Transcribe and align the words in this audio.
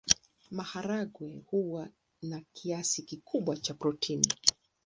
Maharagwe 0.51 1.43
huwa 1.47 1.89
na 2.21 2.41
kiasi 2.53 3.01
kikubwa 3.03 3.57
cha 3.57 3.73
protini. 3.73 4.27